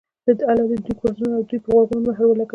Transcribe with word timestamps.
الله 0.49 0.65
د 0.69 0.73
دوى 0.85 0.93
پر 0.99 1.09
زړونو 1.17 1.35
او 1.37 1.43
د 1.43 1.45
دوى 1.49 1.59
په 1.63 1.69
غوږونو 1.75 2.05
مهر 2.07 2.23
لګولى 2.39 2.43